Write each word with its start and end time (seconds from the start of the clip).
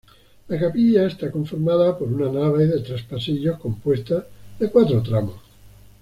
La 0.47 0.57
capilla 0.59 1.05
está 1.05 1.29
conformada 1.29 1.95
por 1.95 2.07
una 2.11 2.31
nave 2.31 2.65
de 2.65 2.79
tres 2.79 3.03
pasillos 3.03 3.59
compuesta 3.59 4.25
de 4.57 4.67
cuatro 4.71 4.99
tramos. 5.03 5.35